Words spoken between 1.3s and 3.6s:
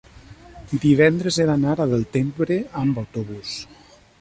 he d'anar a Deltebre amb autobús.